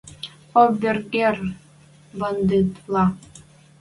[0.61, 1.37] Обер-герр
[2.19, 3.03] бандитвлӓ!»